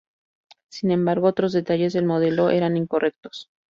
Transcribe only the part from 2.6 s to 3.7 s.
incorrectos.